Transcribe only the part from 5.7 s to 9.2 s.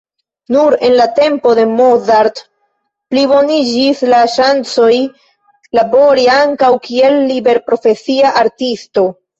labori ankaŭ kiel liberprofesia artisto.